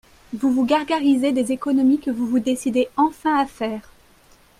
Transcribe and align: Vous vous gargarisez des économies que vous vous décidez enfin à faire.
Vous 0.33 0.51
vous 0.51 0.65
gargarisez 0.65 1.31
des 1.31 1.51
économies 1.51 1.99
que 1.99 2.09
vous 2.09 2.25
vous 2.25 2.39
décidez 2.39 2.89
enfin 2.97 3.37
à 3.37 3.45
faire. 3.45 3.87